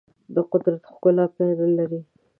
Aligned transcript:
د 0.35 0.37
قدرت 0.51 0.81
ښکلا 0.91 1.25
پای 1.35 1.51
نه 1.59 1.67
لري. 1.77 2.01